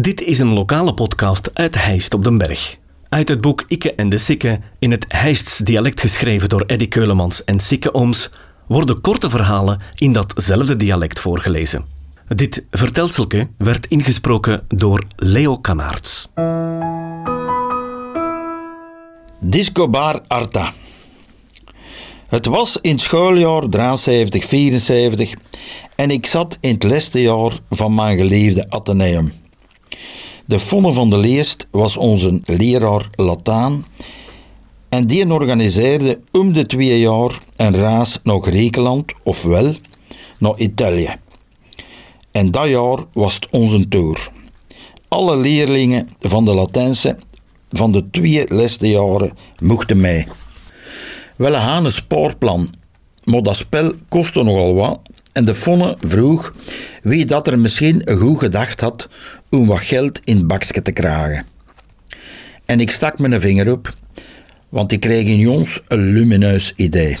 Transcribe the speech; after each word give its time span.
Dit 0.00 0.20
is 0.20 0.38
een 0.38 0.52
lokale 0.52 0.94
podcast 0.94 1.50
uit 1.52 1.84
Heist 1.84 2.14
op 2.14 2.24
den 2.24 2.38
Berg. 2.38 2.78
Uit 3.08 3.28
het 3.28 3.40
boek 3.40 3.64
Ikke 3.68 3.94
en 3.94 4.08
de 4.08 4.18
Sikke, 4.18 4.60
in 4.78 4.90
het 4.90 5.04
Heists 5.08 5.58
dialect 5.58 6.00
geschreven 6.00 6.48
door 6.48 6.64
Eddy 6.66 6.88
Keulemans 6.88 7.44
en 7.44 7.60
Sikke 7.60 7.94
Ooms, 7.94 8.30
worden 8.66 9.00
korte 9.00 9.30
verhalen 9.30 9.80
in 9.94 10.12
datzelfde 10.12 10.76
dialect 10.76 11.18
voorgelezen. 11.20 11.84
Dit 12.28 12.64
vertelselke 12.70 13.48
werd 13.58 13.86
ingesproken 13.86 14.64
door 14.68 15.04
Leo 15.16 15.56
Kanaerts. 15.56 16.28
Discobar 19.40 20.20
Arta. 20.26 20.72
Het 22.28 22.46
was 22.46 22.78
in 22.80 22.98
schooljaar 22.98 23.62
73-74 23.62 23.68
en 25.96 26.10
ik 26.10 26.26
zat 26.26 26.58
in 26.60 26.72
het 26.72 26.82
laatste 26.82 27.22
jaar 27.22 27.58
van 27.70 27.94
mijn 27.94 28.16
geliefde 28.16 28.70
Atheneum. 28.70 29.43
De 30.46 30.58
Fonne 30.58 30.92
van 30.92 31.10
de 31.10 31.18
Leest 31.18 31.66
was 31.70 31.96
onze 31.96 32.40
leraar 32.44 33.08
Lataan 33.16 33.84
en 34.88 35.06
die 35.06 35.32
organiseerde 35.32 36.20
om 36.32 36.52
de 36.52 36.66
twee 36.66 37.00
jaar 37.00 37.38
een 37.56 37.74
reis 37.74 38.20
naar 38.22 38.40
Griekenland, 38.40 39.12
ofwel 39.22 39.74
naar 40.38 40.56
Italië. 40.56 41.14
En 42.30 42.50
dat 42.50 42.68
jaar 42.68 43.04
was 43.12 43.34
het 43.34 43.48
onze 43.50 43.88
tour. 43.88 44.30
Alle 45.08 45.36
leerlingen 45.36 46.08
van 46.20 46.44
de 46.44 46.54
Latijnse 46.54 47.18
van 47.70 47.92
de 47.92 48.10
twee 48.10 48.54
laatste 48.54 48.88
jaren 48.88 49.32
mochten 49.58 50.00
mee. 50.00 50.26
Wel 51.36 51.54
een 51.54 51.90
spoorplan, 51.90 52.74
maar 53.24 53.42
dat 53.42 53.56
spel 53.56 53.92
kostte 54.08 54.42
nogal 54.42 54.74
wat 54.74 54.98
en 55.34 55.44
de 55.44 55.54
Fonne 55.54 55.96
vroeg 56.00 56.54
wie 57.02 57.24
dat 57.24 57.46
er 57.46 57.58
misschien 57.58 58.00
een 58.04 58.18
goed 58.18 58.38
gedacht 58.38 58.80
had 58.80 59.08
om 59.50 59.66
wat 59.66 59.80
geld 59.80 60.20
in 60.24 60.36
het 60.36 60.46
bakje 60.46 60.82
te 60.82 60.92
krijgen. 60.92 61.46
En 62.66 62.80
ik 62.80 62.90
stak 62.90 63.18
mijn 63.18 63.40
vinger 63.40 63.72
op, 63.72 63.94
want 64.68 64.92
ik 64.92 65.00
kreeg 65.00 65.26
in 65.26 65.48
ons 65.48 65.80
een 65.88 66.12
lumineus 66.12 66.72
idee. 66.76 67.16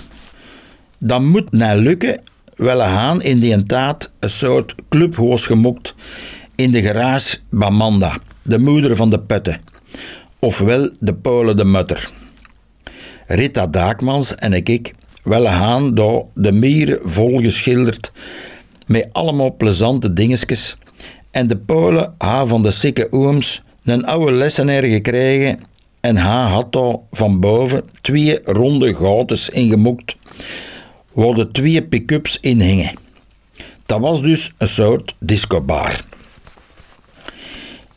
Dat 0.98 1.20
moet 1.20 1.52
nou 1.52 1.80
lukken, 1.80 2.20
wel 2.56 2.80
haan 2.80 3.22
in 3.22 3.38
die 3.38 3.62
taat 3.62 4.10
een 4.18 4.30
soort 4.30 4.74
clubhoos 4.88 5.46
gemokt 5.46 5.94
in 6.54 6.70
de 6.70 6.82
garage 6.82 7.38
bij 7.50 7.70
Manda, 7.70 8.18
de 8.42 8.58
moeder 8.58 8.96
van 8.96 9.10
de 9.10 9.20
putten, 9.20 9.60
ofwel 10.38 10.90
de 11.00 11.14
Polen 11.14 11.56
de 11.56 11.64
Mutter. 11.64 12.10
Rita 13.26 13.66
Daakmans 13.66 14.34
en 14.34 14.52
ik 14.52 14.94
wel 15.24 15.46
haan 15.46 15.94
daar 15.94 16.22
de 16.34 16.52
mieren 16.52 16.98
vol 17.02 17.38
geschilderd 17.38 18.12
met 18.86 19.08
allemaal 19.12 19.56
plezante 19.56 20.12
dingetjes 20.12 20.76
en 21.30 21.46
de 21.46 21.56
Polen 21.56 22.14
ha 22.18 22.46
van 22.46 22.62
de 22.62 22.70
sikke 22.70 23.12
ooms 23.12 23.62
een 23.84 24.06
oude 24.06 24.32
lessenaar 24.32 24.84
gekregen 24.84 25.60
en 26.00 26.16
ha 26.16 26.46
had 26.46 26.72
daar 26.72 26.96
van 27.10 27.40
boven 27.40 27.82
twee 28.00 28.38
ronde 28.42 28.94
goutes 28.94 29.48
ingemokt 29.48 30.16
waar 31.12 31.34
de 31.34 31.50
twee 31.50 31.84
pick-ups 31.84 32.38
in 32.40 32.60
hingen. 32.60 32.98
Dat 33.86 34.00
was 34.00 34.22
dus 34.22 34.52
een 34.58 34.68
soort 34.68 35.14
discobar. 35.18 36.04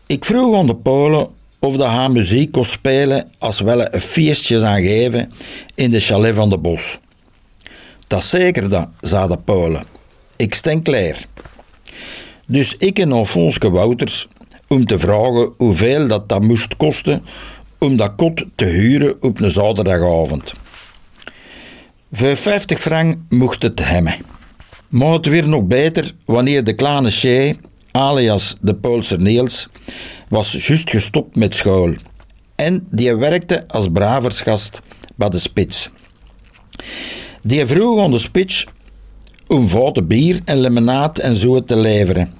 Ik 0.07 0.25
vroeg 0.25 0.57
aan 0.57 0.67
de 0.67 0.75
Polen 0.75 1.27
of 1.59 1.77
de 1.77 1.83
haar 1.83 2.11
muziek 2.11 2.51
kon 2.51 2.65
spelen 2.65 3.31
als 3.37 3.59
wel 3.59 3.93
een 3.93 4.01
feestje 4.01 4.59
zou 4.59 4.81
geven 4.81 5.31
in 5.75 5.89
de 5.89 5.99
chalet 5.99 6.35
van 6.35 6.49
de 6.49 6.57
Bos. 6.57 6.99
Dat 8.07 8.23
zeker 8.23 8.69
dat, 8.69 8.89
zei 9.01 9.27
de 9.27 9.37
Polen. 9.37 9.83
Ik 10.35 10.53
sten 10.53 10.81
klaar. 10.81 11.25
Dus 12.47 12.75
ik 12.77 12.99
en 12.99 13.11
Alfonske 13.11 13.69
Wouters 13.69 14.27
om 14.67 14.85
te 14.85 14.99
vragen 14.99 15.53
hoeveel 15.57 16.07
dat, 16.07 16.29
dat 16.29 16.41
moest 16.41 16.77
kosten 16.77 17.25
om 17.79 17.97
dat 17.97 18.15
kot 18.15 18.45
te 18.55 18.65
huren 18.65 19.21
op 19.21 19.41
een 19.41 19.51
zaterdagavond. 19.51 20.53
Voor 22.11 22.35
50 22.35 22.79
frank 22.79 23.17
mocht 23.29 23.61
het 23.61 23.85
hebben. 23.85 24.15
Maar 24.89 25.13
het 25.13 25.25
weer 25.25 25.47
nog 25.47 25.63
beter 25.63 26.15
wanneer 26.25 26.63
de 26.63 26.73
kleine 26.73 27.11
Shay, 27.11 27.55
alias 27.91 28.55
de 28.61 28.75
Poolse 28.75 29.17
Niels, 29.17 29.67
was 30.29 30.67
juist 30.67 30.89
gestopt 30.89 31.35
met 31.35 31.55
school. 31.55 31.95
En 32.55 32.87
die 32.91 33.15
werkte 33.15 33.67
als 33.67 33.87
braversgast 33.93 34.81
bij 35.15 35.29
de 35.29 35.39
spits. 35.39 35.89
Die 37.41 37.65
vroeg 37.65 37.99
aan 37.99 38.11
de 38.11 38.17
spits 38.17 38.65
om 39.47 39.67
vaten 39.67 40.07
bier 40.07 40.41
en 40.45 40.57
lemonaad 40.57 41.19
en 41.19 41.35
zo 41.35 41.63
te 41.63 41.77
leveren. 41.77 42.33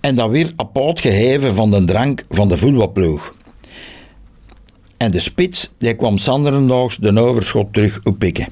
En 0.00 0.14
dat 0.14 0.30
weer 0.30 0.52
apart 0.56 1.00
geheven 1.00 1.54
van 1.54 1.70
de 1.70 1.84
drank 1.84 2.24
van 2.28 2.48
de 2.48 2.56
voetbalploeg. 2.56 3.34
En 4.96 5.10
de 5.10 5.20
spits 5.20 5.70
die 5.78 5.94
kwam 5.94 6.18
zanderendaags 6.18 6.96
de 6.96 7.20
overschot 7.20 7.72
terug 7.72 8.00
oppikken. 8.02 8.48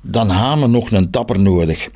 Dan 0.00 0.28
hadden 0.28 0.64
we 0.64 0.70
nog 0.70 0.90
een 0.90 1.10
tapper 1.10 1.40
nodig. 1.40 1.90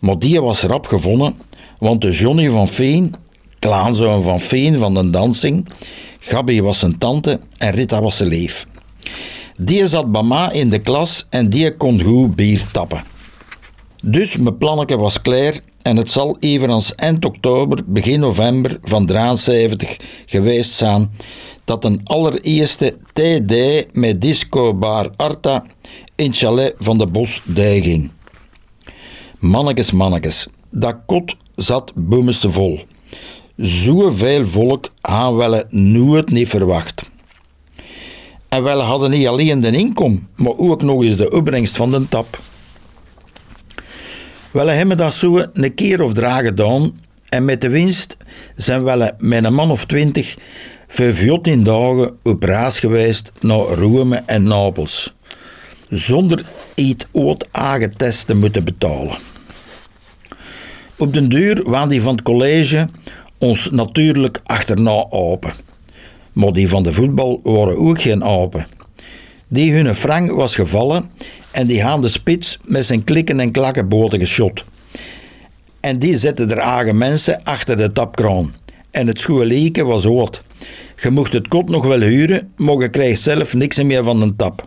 Maar 0.00 0.18
die 0.18 0.40
was 0.40 0.62
rap 0.62 0.86
gevonden, 0.86 1.34
want 1.78 2.00
de 2.00 2.10
Johnny 2.10 2.50
van 2.50 2.68
Veen, 2.68 3.14
klaanzoon 3.58 4.22
van 4.22 4.40
Veen 4.40 4.78
van 4.78 4.94
de 4.94 5.10
dansing, 5.10 5.68
Gabi 6.18 6.62
was 6.62 6.78
zijn 6.78 6.98
tante 6.98 7.40
en 7.58 7.70
Rita 7.70 8.02
was 8.02 8.16
zijn 8.16 8.28
leef. 8.28 8.66
Die 9.58 9.86
zat 9.86 10.12
bij 10.12 10.48
in 10.52 10.68
de 10.68 10.78
klas 10.78 11.26
en 11.30 11.50
die 11.50 11.76
kon 11.76 12.02
goed 12.02 12.36
bier 12.36 12.70
tappen. 12.72 13.04
Dus 14.02 14.36
mijn 14.36 14.58
plannetje 14.58 14.96
was 14.96 15.20
klaar 15.20 15.60
en 15.82 15.96
het 15.96 16.10
zal 16.10 16.36
evenals 16.40 16.94
eind 16.94 17.24
oktober, 17.24 17.82
begin 17.86 18.20
november 18.20 18.78
van 18.82 19.06
73 19.06 19.96
geweest 20.26 20.72
zijn 20.72 21.10
dat 21.64 21.84
een 21.84 22.00
allereerste 22.04 22.96
TD 23.12 23.86
met 23.94 24.20
disco 24.20 24.74
bar 24.74 25.10
Arta 25.16 25.64
in 26.16 26.32
chalet 26.32 26.74
van 26.78 26.98
de 26.98 27.06
Bos 27.06 27.42
ging. 27.54 28.10
Mannekes, 29.38 29.90
mannekes, 29.90 30.46
dat 30.70 30.96
kot 31.06 31.36
zat 31.56 31.92
boemeste 31.94 32.50
vol. 32.50 32.80
Zoveel 33.56 34.46
volk 34.46 34.90
gaan 35.02 35.36
we 35.36 35.66
nooit 35.68 36.30
niet 36.30 36.48
verwacht. 36.48 37.10
En 38.52 38.62
wij 38.62 38.74
hadden 38.74 39.10
niet 39.10 39.26
alleen 39.26 39.60
de 39.60 39.70
inkom, 39.70 40.28
maar 40.36 40.56
ook 40.56 40.82
nog 40.82 41.02
eens 41.02 41.16
de 41.16 41.30
opbrengst 41.30 41.76
van 41.76 41.90
de 41.90 42.08
tap. 42.08 42.40
We 44.50 44.60
hebben 44.60 44.96
dat 44.96 45.14
zo 45.14 45.44
een 45.52 45.74
keer 45.74 46.02
of 46.02 46.12
drie 46.12 46.28
gedaan 46.28 47.00
en 47.28 47.44
met 47.44 47.60
de 47.60 47.68
winst 47.68 48.16
zijn 48.56 48.84
we 48.84 49.14
met 49.18 49.44
een 49.44 49.54
man 49.54 49.70
of 49.70 49.86
twintig 49.86 50.36
voor 50.86 51.14
14 51.14 51.64
dagen 51.64 52.18
op 52.22 52.42
reis 52.42 52.78
geweest 52.78 53.32
naar 53.40 53.58
Rome 53.58 54.22
en 54.26 54.42
Napels, 54.42 55.14
zonder 55.88 56.44
iets 56.74 57.06
ooit 57.12 57.48
aangetest 57.50 58.26
te 58.26 58.34
moeten 58.34 58.64
betalen. 58.64 59.16
Op 60.98 61.12
den 61.12 61.28
duur 61.28 61.62
waren 61.64 61.88
die 61.88 62.02
van 62.02 62.14
het 62.14 62.22
college 62.22 62.88
ons 63.38 63.70
natuurlijk 63.70 64.40
achterna 64.44 65.06
open. 65.08 65.71
Maar 66.32 66.52
die 66.52 66.68
van 66.68 66.82
de 66.82 66.92
voetbal 66.92 67.40
waren 67.42 67.78
ook 67.78 68.00
geen 68.00 68.24
apen. 68.24 68.66
Die 69.48 69.72
hun 69.72 69.94
frank 69.94 70.30
was 70.30 70.54
gevallen 70.54 71.10
en 71.50 71.66
die 71.66 71.82
haan 71.82 72.00
de 72.00 72.08
spits 72.08 72.58
met 72.64 72.84
zijn 72.84 73.04
klikken 73.04 73.40
en 73.40 73.50
klakken 73.50 73.88
boten 73.88 74.20
geschot. 74.20 74.64
En 75.80 75.98
die 75.98 76.18
zette 76.18 76.44
er 76.44 76.58
eigen 76.58 76.98
mensen 76.98 77.42
achter 77.42 77.76
de 77.76 77.92
tapkraan. 77.92 78.54
En 78.90 79.06
het 79.06 79.18
schooleken 79.18 79.86
was 79.86 80.06
oud. 80.06 80.42
Je 80.96 81.10
mocht 81.10 81.32
het 81.32 81.48
kot 81.48 81.68
nog 81.68 81.86
wel 81.86 82.00
huren, 82.00 82.52
maar 82.56 82.76
je 82.76 82.88
kreeg 82.88 83.18
zelf 83.18 83.54
niks 83.54 83.82
meer 83.82 84.04
van 84.04 84.22
een 84.22 84.36
tap. 84.36 84.66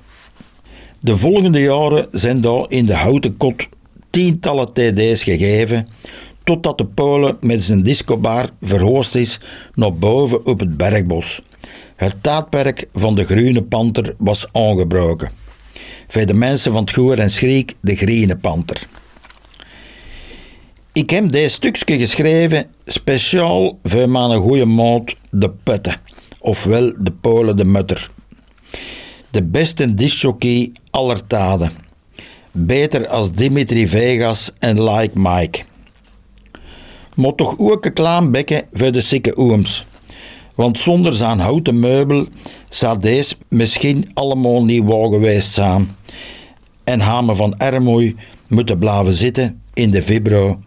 De 0.99 1.17
volgende 1.17 1.59
jaren 1.59 2.07
zijn 2.11 2.41
daar 2.41 2.65
in 2.67 2.85
de 2.85 2.95
houten 2.95 3.37
kot 3.37 3.67
tientallen 4.09 4.73
TD's 4.73 5.23
gegeven, 5.23 5.87
totdat 6.43 6.77
de 6.77 6.85
Polen 6.85 7.37
met 7.39 7.63
zijn 7.63 7.83
discobar 7.83 8.49
verhoost 8.61 9.15
is 9.15 9.39
naar 9.73 9.93
boven 9.93 10.45
op 10.45 10.59
het 10.59 10.77
bergbos. 10.77 11.41
Het 11.95 12.23
tijdperk 12.23 12.87
van 12.93 13.15
de 13.15 13.25
groene 13.25 13.63
panter 13.63 14.15
was 14.17 14.47
aangebroken. 14.51 15.29
Voor 16.07 16.25
de 16.25 16.33
mensen 16.33 16.71
van 16.71 16.81
het 16.81 16.93
Goer 16.93 17.19
en 17.19 17.29
Schriek 17.29 17.73
de 17.81 17.95
groene 17.95 18.37
panter. 18.37 18.87
Ik 20.93 21.09
heb 21.09 21.31
deze 21.31 21.53
stukje 21.53 21.97
geschreven 21.97 22.65
speciaal 22.85 23.79
voor 23.83 24.09
mijn 24.09 24.39
goede 24.39 24.65
maat 24.65 25.15
de 25.29 25.51
Putte, 25.63 25.95
ofwel 26.39 26.93
de 27.03 27.11
Polen 27.11 27.57
de 27.57 27.65
Mutter. 27.65 28.09
De 29.29 29.43
beste 29.43 29.93
discjockey 29.93 30.71
aller 30.89 31.27
tijden. 31.27 31.71
Beter 32.51 33.07
als 33.07 33.31
Dimitri 33.31 33.87
Vegas 33.87 34.53
en 34.59 34.83
Like 34.83 35.19
Mike. 35.19 35.63
Maar 37.15 37.35
toch 37.35 37.57
ook 37.57 37.85
een 37.93 38.31
bekken 38.31 38.63
voor 38.71 38.91
de 38.91 39.01
sikke 39.01 39.35
ooms. 39.35 39.85
Want 40.55 40.79
zonder 40.79 41.13
zijn 41.13 41.39
houten 41.39 41.79
meubel 41.79 42.27
zou 42.69 42.99
deze 42.99 43.35
misschien 43.49 44.11
allemaal 44.13 44.65
niet 44.65 44.83
waar 44.83 45.09
geweest 45.09 45.53
zijn. 45.53 45.95
En 46.83 46.99
hamen 46.99 47.35
van 47.35 47.57
Ermoei 47.57 48.15
moeten 48.47 48.77
blijven 48.77 49.13
zitten 49.13 49.61
in 49.73 49.91
de 49.91 50.01
Vibro 50.01 50.59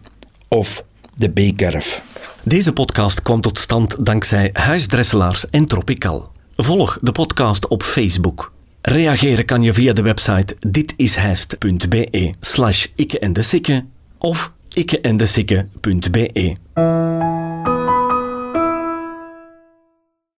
of 0.49 0.85
de 1.15 1.29
B-kerf. 1.29 2.03
Deze 2.43 2.73
podcast 2.73 3.23
kwam 3.23 3.41
tot 3.41 3.59
stand 3.59 4.07
dankzij 4.07 4.51
Huisdresselaars 4.53 5.51
en 5.51 5.67
Tropical. 5.67 6.31
Volg 6.57 6.99
de 7.01 7.13
podcast 7.13 7.69
op 7.69 7.83
Facebook. 7.83 8.53
Reageren 8.83 9.45
kan 9.45 9.63
je 9.63 9.73
via 9.73 9.93
de 9.93 10.03
website 10.03 10.57
ditishijst.be 10.67 12.35
slash 12.41 12.87
ikke 12.95 13.19
en 13.19 13.33
de 13.33 13.83
of 14.19 14.53
ikkeendesikke.be. 14.75 16.57